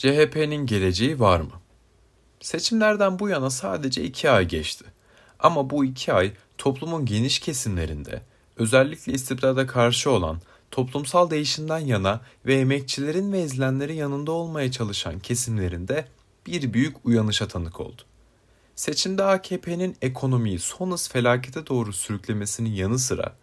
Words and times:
CHP'nin 0.00 0.66
geleceği 0.66 1.20
var 1.20 1.40
mı? 1.40 1.52
Seçimlerden 2.40 3.18
bu 3.18 3.28
yana 3.28 3.50
sadece 3.50 4.04
iki 4.04 4.30
ay 4.30 4.48
geçti. 4.48 4.84
Ama 5.38 5.70
bu 5.70 5.84
iki 5.84 6.12
ay 6.12 6.32
toplumun 6.58 7.06
geniş 7.06 7.38
kesimlerinde, 7.38 8.22
özellikle 8.56 9.12
istibrada 9.12 9.66
karşı 9.66 10.10
olan, 10.10 10.40
toplumsal 10.70 11.30
değişimden 11.30 11.78
yana 11.78 12.20
ve 12.46 12.54
emekçilerin 12.54 13.32
ve 13.32 13.40
ezilenlerin 13.40 13.94
yanında 13.94 14.32
olmaya 14.32 14.70
çalışan 14.70 15.18
kesimlerinde 15.18 16.04
bir 16.46 16.72
büyük 16.72 16.96
uyanışa 17.06 17.48
tanık 17.48 17.80
oldu. 17.80 18.02
Seçimde 18.74 19.24
AKP'nin 19.24 19.96
ekonomiyi 20.02 20.58
son 20.58 20.90
hız 20.90 21.08
felakete 21.08 21.66
doğru 21.66 21.92
sürüklemesinin 21.92 22.70
yanı 22.70 22.98
sıra 22.98 23.34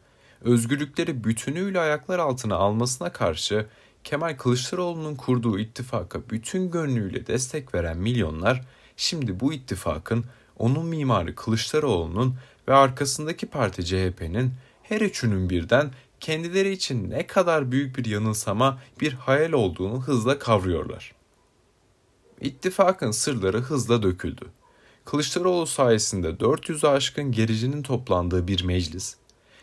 özgürlükleri 0.41 1.23
bütünüyle 1.23 1.79
ayaklar 1.79 2.19
altına 2.19 2.55
almasına 2.55 3.11
karşı 3.11 3.65
Kemal 4.07 4.37
Kılıçdaroğlu'nun 4.37 5.15
kurduğu 5.15 5.59
ittifaka 5.59 6.29
bütün 6.29 6.71
gönlüyle 6.71 7.27
destek 7.27 7.75
veren 7.75 7.97
milyonlar 7.97 8.61
şimdi 8.97 9.39
bu 9.39 9.53
ittifakın 9.53 10.25
onun 10.57 10.85
mimarı 10.85 11.35
Kılıçdaroğlu'nun 11.35 12.35
ve 12.67 12.73
arkasındaki 12.73 13.45
parti 13.45 13.85
CHP'nin 13.85 14.53
her 14.83 15.01
üçünün 15.01 15.49
birden 15.49 15.91
kendileri 16.19 16.71
için 16.71 17.09
ne 17.09 17.27
kadar 17.27 17.71
büyük 17.71 17.97
bir 17.97 18.05
yanılsama, 18.05 18.79
bir 19.01 19.13
hayal 19.13 19.51
olduğunu 19.51 20.01
hızla 20.01 20.39
kavruyorlar. 20.39 21.15
İttifakın 22.41 23.11
sırları 23.11 23.61
hızla 23.61 24.03
döküldü. 24.03 24.45
Kılıçdaroğlu 25.05 25.67
sayesinde 25.67 26.29
400'ü 26.29 26.87
aşkın 26.87 27.31
gericinin 27.31 27.83
toplandığı 27.83 28.47
bir 28.47 28.63
meclis, 28.63 29.15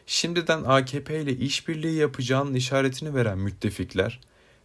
şimdiden 0.07 0.65
AKP 0.65 1.21
ile 1.21 1.33
işbirliği 1.33 1.99
yapacağının 1.99 2.55
işaretini 2.55 3.15
veren 3.15 3.39
müttefikler 3.39 4.21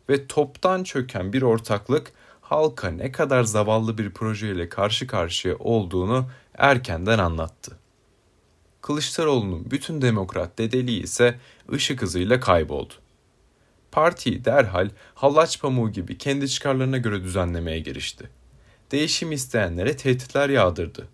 ve 0.10 0.28
toptan 0.28 0.84
çöken 0.84 1.34
bir 1.34 1.42
ortaklık 1.42 2.12
halka 2.42 2.92
ne 2.92 3.12
kadar 3.12 3.44
zavallı 3.44 3.98
bir 3.98 4.10
projeyle 4.10 4.70
karşı 4.70 5.08
karşıya 5.08 5.56
olduğunu 5.58 6.30
erkenden 6.58 7.20
anlattı. 7.20 7.78
Kılıçdaroğlu'nun 8.82 9.72
bütün 9.72 10.02
demokrat 10.02 10.58
dedeliği 10.58 11.04
ise 11.04 11.40
ışık 11.72 12.02
hızıyla 12.02 12.40
kayboldu. 12.40 12.94
Partiyi 13.92 14.46
derhal 14.46 14.90
hallaç 15.16 15.62
pamuğu 15.62 15.92
gibi 15.92 16.18
kendi 16.18 16.50
çıkarlarına 16.50 16.98
göre 16.98 17.24
düzenlemeye 17.24 17.80
girişti. 17.80 18.30
Değişim 18.92 19.32
isteyenlere 19.32 19.98
tehditler 19.98 20.50
yağdırdı. 20.50 21.08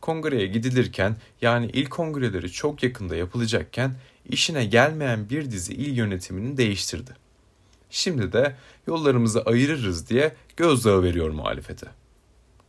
Kongreye 0.00 0.46
gidilirken 0.46 1.16
yani 1.42 1.66
il 1.66 1.86
kongreleri 1.86 2.52
çok 2.52 2.82
yakında 2.82 3.16
yapılacakken 3.16 3.94
işine 4.28 4.64
gelmeyen 4.64 5.30
bir 5.30 5.50
dizi 5.50 5.74
il 5.74 5.96
yönetimini 5.96 6.56
değiştirdi. 6.56 7.25
Şimdi 7.90 8.32
de 8.32 8.56
yollarımızı 8.86 9.42
ayırırız 9.42 10.08
diye 10.08 10.34
gözdağı 10.56 11.02
veriyor 11.02 11.30
muhalefete. 11.30 11.86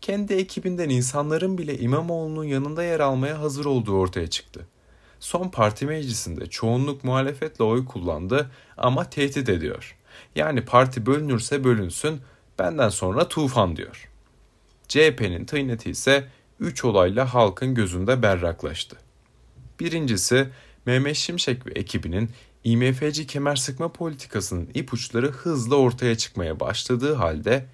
Kendi 0.02 0.34
ekibinden 0.34 0.90
insanların 0.90 1.58
bile 1.58 1.78
İmamoğlu'nun 1.78 2.44
yanında 2.44 2.84
yer 2.84 3.00
almaya 3.00 3.40
hazır 3.40 3.66
olduğu 3.66 3.98
ortaya 3.98 4.28
çıktı. 4.28 4.68
Son 5.20 5.50
parti 5.50 5.86
meclisinde 5.86 6.46
çoğunluk 6.46 7.04
muhalefetle 7.04 7.64
oy 7.64 7.86
kullandı 7.86 8.52
ama 8.78 9.10
tehdit 9.10 9.50
ediyor. 9.50 9.98
Yani 10.36 10.66
parti 10.66 11.06
bölünürse 11.06 11.64
bölünsün, 11.64 12.22
benden 12.60 12.90
sonra 12.90 13.28
tufan 13.28 13.76
diyor. 13.76 14.10
CHP'nin 14.88 15.46
tıyneti 15.46 15.90
ise 15.90 16.28
3 16.60 16.86
olayla 16.86 17.34
halkın 17.34 17.76
gözünde 17.76 18.22
berraklaştı. 18.22 18.98
Birincisi 19.80 20.50
Mehmet 20.86 21.16
Şimşek 21.16 21.68
ve 21.68 21.72
ekibinin 21.72 22.30
IMF'ci 22.68 23.28
kemer 23.28 23.56
sıkma 23.56 23.92
politikasının 23.92 24.70
ipuçları 24.74 25.32
hızla 25.32 25.76
ortaya 25.76 26.18
çıkmaya 26.18 26.60
başladığı 26.60 27.14
halde 27.14 27.66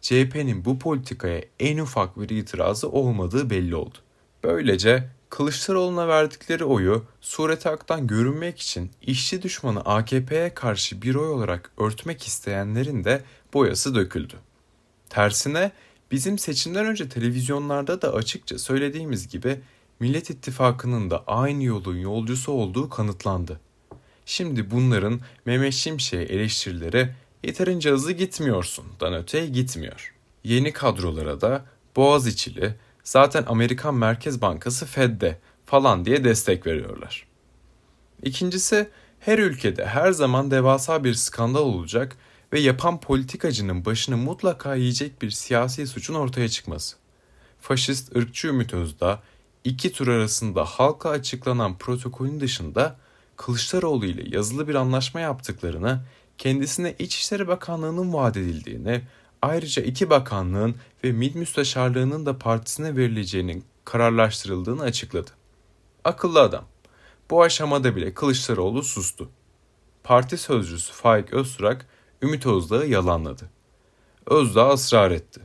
CHP'nin 0.00 0.64
bu 0.64 0.78
politikaya 0.78 1.42
en 1.60 1.78
ufak 1.78 2.20
bir 2.20 2.28
itirazı 2.28 2.88
olmadığı 2.88 3.50
belli 3.50 3.76
oldu. 3.76 3.98
Böylece 4.44 5.08
Kılıçdaroğlu'na 5.30 6.08
verdikleri 6.08 6.64
oyu 6.64 7.04
sureti 7.20 7.68
aktan 7.68 8.06
görünmek 8.06 8.60
için 8.60 8.90
işçi 9.02 9.42
düşmanı 9.42 9.80
AKP'ye 9.80 10.54
karşı 10.54 11.02
bir 11.02 11.14
oy 11.14 11.28
olarak 11.28 11.70
örtmek 11.78 12.26
isteyenlerin 12.26 13.04
de 13.04 13.22
boyası 13.54 13.94
döküldü. 13.94 14.34
Tersine 15.08 15.72
bizim 16.10 16.38
seçimden 16.38 16.86
önce 16.86 17.08
televizyonlarda 17.08 18.02
da 18.02 18.14
açıkça 18.14 18.58
söylediğimiz 18.58 19.28
gibi 19.28 19.60
Millet 20.00 20.30
İttifakı'nın 20.30 21.10
da 21.10 21.24
aynı 21.26 21.64
yolun 21.64 21.96
yolcusu 21.96 22.52
olduğu 22.52 22.90
kanıtlandı. 22.90 23.60
Şimdi 24.32 24.70
bunların 24.70 25.20
Mehmet 25.44 25.74
Şimşek'e 25.74 26.34
eleştirileri 26.34 27.08
yeterince 27.44 27.90
hızlı 27.90 28.12
gitmiyorsun,dan 28.12 29.14
öteye 29.14 29.46
gitmiyor. 29.46 30.14
Yeni 30.44 30.72
kadrolara 30.72 31.40
da 31.40 31.64
Boğaziçi'li, 31.96 32.74
zaten 33.04 33.44
Amerikan 33.48 33.94
Merkez 33.94 34.42
Bankası 34.42 34.86
Fed'de 34.86 35.38
falan 35.66 36.04
diye 36.04 36.24
destek 36.24 36.66
veriyorlar. 36.66 37.26
İkincisi 38.22 38.88
her 39.20 39.38
ülkede 39.38 39.86
her 39.86 40.12
zaman 40.12 40.50
devasa 40.50 41.04
bir 41.04 41.14
skandal 41.14 41.62
olacak 41.62 42.16
ve 42.52 42.60
yapan 42.60 43.00
politikacının 43.00 43.84
başını 43.84 44.16
mutlaka 44.16 44.74
yiyecek 44.74 45.22
bir 45.22 45.30
siyasi 45.30 45.86
suçun 45.86 46.14
ortaya 46.14 46.48
çıkması. 46.48 46.96
Faşist 47.60 48.16
ırkçı 48.16 48.48
Ümit 48.48 48.74
Özdağ 48.74 49.22
iki 49.64 49.92
tur 49.92 50.08
arasında 50.08 50.64
halka 50.64 51.10
açıklanan 51.10 51.78
protokolün 51.78 52.40
dışında 52.40 53.01
Kılıçdaroğlu 53.36 54.06
ile 54.06 54.36
yazılı 54.36 54.68
bir 54.68 54.74
anlaşma 54.74 55.20
yaptıklarını, 55.20 56.00
kendisine 56.38 56.94
İçişleri 56.98 57.48
Bakanlığı'nın 57.48 58.12
vaat 58.12 58.36
edildiğini, 58.36 59.02
ayrıca 59.42 59.82
iki 59.82 60.10
bakanlığın 60.10 60.76
ve 61.04 61.12
MİT 61.12 61.34
müsteşarlığının 61.34 62.26
da 62.26 62.38
partisine 62.38 62.96
verileceğinin 62.96 63.64
kararlaştırıldığını 63.84 64.82
açıkladı. 64.82 65.30
Akıllı 66.04 66.40
adam. 66.40 66.64
Bu 67.30 67.42
aşamada 67.42 67.96
bile 67.96 68.14
Kılıçdaroğlu 68.14 68.82
sustu. 68.82 69.30
Parti 70.04 70.38
sözcüsü 70.38 70.92
Faik 70.92 71.32
Öztürk, 71.32 71.86
Ümit 72.22 72.46
Özdağ'ı 72.46 72.86
yalanladı. 72.86 73.50
Özdağ 74.26 74.72
ısrar 74.72 75.10
etti. 75.10 75.40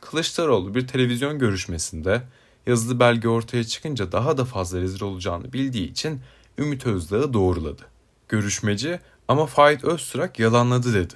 Kılıçdaroğlu 0.00 0.74
bir 0.74 0.86
televizyon 0.86 1.38
görüşmesinde 1.38 2.22
yazılı 2.66 3.00
belge 3.00 3.28
ortaya 3.28 3.64
çıkınca 3.64 4.12
daha 4.12 4.38
da 4.38 4.44
fazla 4.44 4.80
rezil 4.80 5.02
olacağını 5.02 5.52
bildiği 5.52 5.90
için 5.90 6.20
Ümit 6.58 6.86
Özdağ'ı 6.86 7.32
doğruladı. 7.32 7.82
Görüşmeci 8.28 9.00
ama 9.28 9.46
Faik 9.46 9.84
Öztürk 9.84 10.38
yalanladı 10.38 10.94
dedi. 10.94 11.14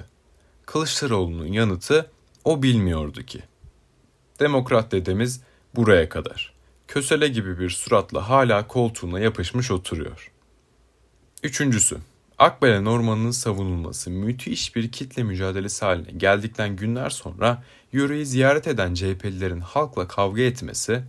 Kılıçdaroğlu'nun 0.67 1.47
yanıtı 1.47 2.11
o 2.45 2.63
bilmiyordu 2.63 3.23
ki. 3.23 3.43
Demokrat 4.41 4.93
dedemiz 4.93 5.41
buraya 5.75 6.09
kadar. 6.09 6.53
Kösele 6.89 7.29
gibi 7.29 7.59
bir 7.59 7.71
suratla 7.71 8.29
hala 8.29 8.67
koltuğuna 8.67 9.21
yapışmış 9.21 9.71
oturuyor. 9.71 10.33
Üçüncüsü, 11.43 11.97
Akbelen 12.39 12.85
Ormanı'nın 12.85 13.31
savunulması 13.31 14.11
müthiş 14.11 14.77
bir 14.77 14.93
kitle 14.93 15.23
mücadelesi 15.23 15.85
haline 15.85 16.11
geldikten 16.11 16.77
günler 16.77 17.11
sonra 17.11 17.63
yöreyi 17.93 18.27
ziyaret 18.27 18.69
eden 18.69 18.95
CHP'lilerin 18.95 19.61
halkla 19.61 20.09
kavga 20.09 20.43
etmesi, 20.43 21.03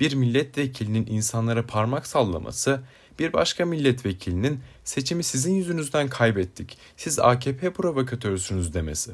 bir 0.00 0.14
milletvekilinin 0.14 1.06
insanlara 1.06 1.66
parmak 1.66 2.06
sallaması 2.06 2.80
bir 3.18 3.32
başka 3.32 3.66
milletvekilinin 3.66 4.60
seçimi 4.84 5.24
sizin 5.24 5.54
yüzünüzden 5.54 6.08
kaybettik, 6.08 6.78
siz 6.96 7.18
AKP 7.18 7.72
provokatörsünüz 7.72 8.74
demesi. 8.74 9.12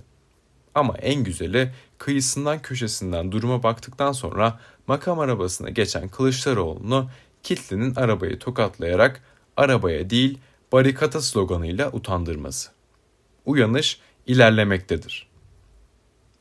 Ama 0.74 0.96
en 0.98 1.24
güzeli 1.24 1.72
kıyısından 1.98 2.62
köşesinden 2.62 3.32
duruma 3.32 3.62
baktıktan 3.62 4.12
sonra 4.12 4.60
makam 4.86 5.18
arabasına 5.18 5.70
geçen 5.70 6.08
Kılıçdaroğlu'nu 6.08 7.10
kitlenin 7.42 7.94
arabayı 7.94 8.38
tokatlayarak 8.38 9.22
arabaya 9.56 10.10
değil 10.10 10.38
barikata 10.72 11.20
sloganıyla 11.20 11.92
utandırması. 11.92 12.70
Uyanış 13.44 14.00
ilerlemektedir. 14.26 15.28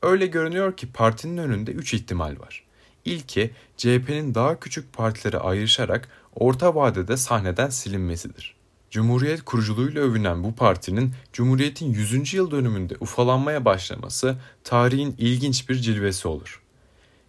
Öyle 0.02 0.26
görünüyor 0.26 0.78
ki 0.78 0.92
partinin 0.92 1.38
önünde 1.38 1.72
üç 1.72 1.94
ihtimal 1.94 2.40
var. 2.40 2.64
İlki 3.06 3.52
CHP'nin 3.78 4.36
daha 4.36 4.60
küçük 4.60 4.94
partilere 4.94 5.38
ayrışarak 5.38 6.10
orta 6.36 6.76
vadede 6.76 7.18
sahneden 7.18 7.70
silinmesidir. 7.70 8.56
Cumhuriyet 8.92 9.46
kuruculuğuyla 9.46 10.02
övünen 10.02 10.44
bu 10.44 10.56
partinin 10.56 11.14
Cumhuriyet'in 11.34 11.94
100. 11.94 12.34
yıl 12.34 12.52
dönümünde 12.52 12.96
ufalanmaya 13.00 13.66
başlaması 13.66 14.36
tarihin 14.64 15.16
ilginç 15.18 15.70
bir 15.70 15.76
cilvesi 15.76 16.28
olur. 16.28 16.62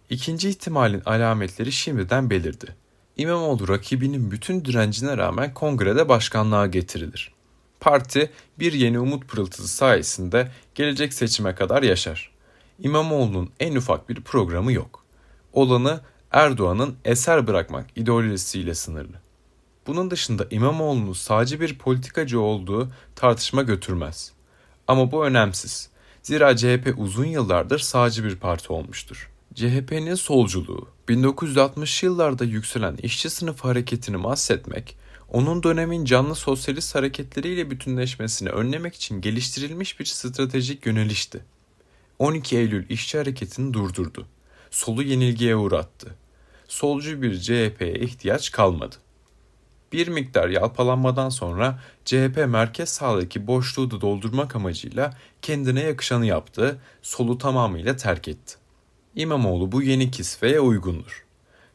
İkinci 0.09 0.49
ihtimalin 0.49 1.01
alametleri 1.05 1.71
şimdiden 1.71 2.29
belirdi. 2.29 2.75
İmamoğlu 3.17 3.67
rakibinin 3.67 4.31
bütün 4.31 4.65
direncine 4.65 5.17
rağmen 5.17 5.53
kongrede 5.53 6.09
başkanlığa 6.09 6.67
getirilir. 6.67 7.33
Parti 7.79 8.31
bir 8.59 8.73
yeni 8.73 8.99
umut 8.99 9.27
pırıltısı 9.27 9.67
sayesinde 9.67 10.51
gelecek 10.75 11.13
seçime 11.13 11.55
kadar 11.55 11.83
yaşar. 11.83 12.31
İmamoğlu'nun 12.79 13.49
en 13.59 13.75
ufak 13.75 14.09
bir 14.09 14.21
programı 14.21 14.71
yok. 14.71 15.05
Olanı 15.53 16.01
Erdoğan'ın 16.35 16.95
eser 17.05 17.47
bırakmak 17.47 17.85
ideolojisiyle 17.95 18.75
sınırlı. 18.75 19.21
Bunun 19.87 20.11
dışında 20.11 20.47
İmamoğlu'nun 20.51 21.13
sadece 21.13 21.59
bir 21.59 21.77
politikacı 21.77 22.39
olduğu 22.39 22.91
tartışma 23.15 23.61
götürmez. 23.61 24.31
Ama 24.87 25.11
bu 25.11 25.25
önemsiz. 25.25 25.89
Zira 26.23 26.55
CHP 26.55 26.93
uzun 26.97 27.25
yıllardır 27.25 27.79
sağcı 27.79 28.23
bir 28.23 28.35
parti 28.35 28.73
olmuştur. 28.73 29.31
CHP'nin 29.53 30.15
solculuğu, 30.15 30.87
1960 31.09 32.03
yıllarda 32.03 32.43
yükselen 32.43 32.95
işçi 32.95 33.29
sınıfı 33.29 33.67
hareketini 33.67 34.17
mahsetmek, 34.17 34.97
onun 35.29 35.63
dönemin 35.63 36.05
canlı 36.05 36.35
sosyalist 36.35 36.95
hareketleriyle 36.95 37.71
bütünleşmesini 37.71 38.49
önlemek 38.49 38.95
için 38.95 39.21
geliştirilmiş 39.21 39.99
bir 39.99 40.05
stratejik 40.05 40.85
yönelişti. 40.85 41.45
12 42.19 42.57
Eylül 42.57 42.89
işçi 42.89 43.17
hareketini 43.17 43.73
durdurdu. 43.73 44.27
Solu 44.71 45.03
yenilgiye 45.03 45.55
uğrattı. 45.55 46.15
Solcu 46.67 47.21
bir 47.21 47.39
CHP'ye 47.39 47.93
ihtiyaç 47.93 48.51
kalmadı. 48.51 48.95
Bir 49.91 50.07
miktar 50.07 50.49
yalpalanmadan 50.49 51.29
sonra 51.29 51.79
CHP 52.05 52.45
merkez 52.47 52.89
sağdaki 52.89 53.47
boşluğu 53.47 53.91
da 53.91 54.01
doldurmak 54.01 54.55
amacıyla 54.55 55.17
kendine 55.41 55.83
yakışanı 55.83 56.25
yaptı, 56.25 56.79
solu 57.01 57.37
tamamıyla 57.37 57.95
terk 57.95 58.27
etti. 58.27 58.55
İmamoğlu 59.15 59.71
bu 59.71 59.81
yeni 59.81 60.11
kisveye 60.11 60.59
uygundur. 60.59 61.25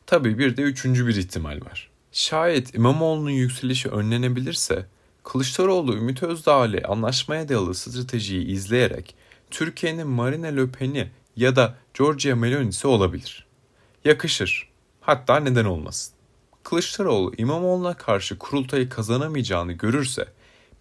Tabii 0.07 0.39
bir 0.39 0.57
de 0.57 0.63
üçüncü 0.63 1.07
bir 1.07 1.17
ihtimal 1.17 1.61
var. 1.61 1.91
Şayet 2.13 2.75
İmamoğlu'nun 2.75 3.31
yükselişi 3.31 3.89
önlenebilirse, 3.89 4.87
Kılıçdaroğlu 5.25 5.97
Ümit 5.97 6.23
Özdağ 6.23 6.67
ile 6.67 6.83
anlaşmaya 6.83 7.49
dayalı 7.49 7.75
stratejiyi 7.75 8.47
izleyerek 8.47 9.15
Türkiye'nin 9.51 10.07
Marine 10.07 10.57
Le 10.57 10.71
Pen'i 10.71 11.11
ya 11.37 11.57
da 11.57 11.75
Giorgia 11.95 12.37
Meloni'si 12.37 12.87
olabilir. 12.87 13.47
Yakışır. 14.05 14.69
Hatta 15.00 15.41
neden 15.41 15.64
olmasın. 15.64 16.14
Kılıçdaroğlu 16.64 17.32
İmamoğlu'na 17.38 17.94
karşı 17.94 18.38
kurultayı 18.38 18.88
kazanamayacağını 18.88 19.73
görürse 19.73 20.29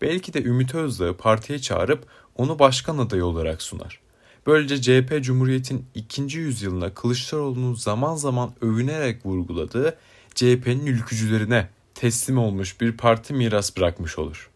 belki 0.02 0.34
de 0.34 0.44
Ümit 0.44 0.76
Özdağ'ı 0.76 1.18
partiye 1.18 1.60
çağırıp 1.60 2.06
onu 2.36 2.60
başkan 2.60 2.98
adayı 2.98 3.26
olarak 3.26 3.62
sunar. 3.62 4.00
Böylece 4.48 4.82
CHP 4.82 5.24
Cumhuriyet'in 5.24 5.86
ikinci 5.96 6.40
yüzyılına 6.40 6.94
Kılıçdaroğlu'nun 6.94 7.74
zaman 7.74 8.16
zaman 8.16 8.54
övünerek 8.62 9.26
vurguladığı 9.26 9.98
CHP'nin 10.36 10.86
ülkücülerine 10.86 11.70
teslim 11.96 12.38
olmuş 12.38 12.82
bir 12.82 12.98
parti 12.98 13.34
miras 13.34 13.78
bırakmış 13.78 14.20
olur. 14.20 14.50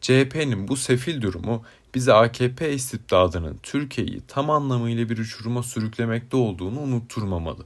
CHP'nin 0.00 0.68
bu 0.68 0.76
sefil 0.76 1.22
durumu 1.22 1.62
bize 1.94 2.12
AKP 2.12 2.72
istibdadının 2.72 3.58
Türkiye'yi 3.62 4.22
tam 4.28 4.50
anlamıyla 4.50 5.08
bir 5.08 5.18
uçuruma 5.18 5.62
sürüklemekte 5.62 6.36
olduğunu 6.36 6.80
unutturmamalı. 6.80 7.64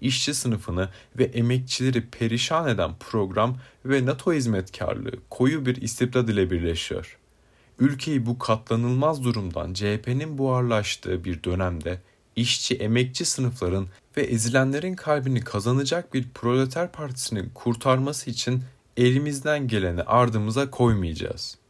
İşçi 0.00 0.34
sınıfını 0.34 0.88
ve 1.18 1.24
emekçileri 1.24 2.06
perişan 2.06 2.68
eden 2.68 2.90
program 3.00 3.56
ve 3.84 4.06
NATO 4.06 4.32
hizmetkarlığı 4.32 5.12
koyu 5.30 5.66
bir 5.66 5.82
istibdad 5.82 6.28
ile 6.28 6.50
birleşiyor. 6.50 7.18
Ülkeyi 7.78 8.26
bu 8.26 8.38
katlanılmaz 8.38 9.24
durumdan 9.24 9.74
CHP'nin 9.74 10.38
buharlaştığı 10.38 11.24
bir 11.24 11.44
dönemde 11.44 12.00
işçi 12.36 12.74
emekçi 12.74 13.24
sınıfların 13.24 13.86
ve 14.16 14.22
ezilenlerin 14.22 14.94
kalbini 14.94 15.40
kazanacak 15.40 16.14
bir 16.14 16.28
proleter 16.28 16.92
partisinin 16.92 17.50
kurtarması 17.54 18.30
için 18.30 18.62
elimizden 18.96 19.68
geleni 19.68 20.02
ardımıza 20.02 20.70
koymayacağız.'' 20.70 21.65